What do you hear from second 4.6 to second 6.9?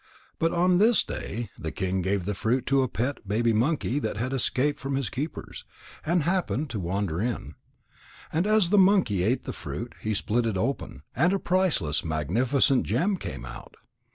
from his keepers, and happened to